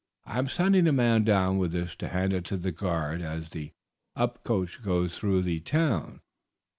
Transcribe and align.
"I 0.25 0.39
am 0.39 0.47
sending 0.47 0.87
a 0.87 0.91
man 0.91 1.23
down 1.23 1.59
with 1.59 1.73
this 1.73 1.95
to 1.97 2.07
hand 2.07 2.33
it 2.33 2.43
to 2.45 2.57
the 2.57 2.71
guard 2.71 3.21
as 3.21 3.49
the 3.49 3.71
up 4.15 4.43
coach 4.43 4.81
goes 4.83 5.15
through 5.15 5.43
the 5.43 5.59
town. 5.59 6.21